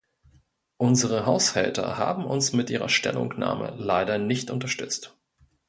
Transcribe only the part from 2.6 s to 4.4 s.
ihrer Stellungnahme leider